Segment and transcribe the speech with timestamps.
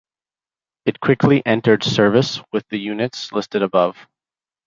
[0.87, 3.95] It quickly entered service with the units listed above.